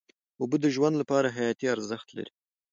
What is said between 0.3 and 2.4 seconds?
اوبه د ژوند لپاره حیاتي ارزښت لري.